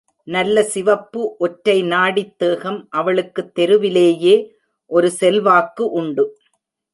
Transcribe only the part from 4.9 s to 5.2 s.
ஒரு